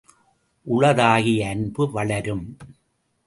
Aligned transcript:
உளதாகிய 0.67 1.49
அன்பு 1.49 1.91
வளரும். 1.91 2.57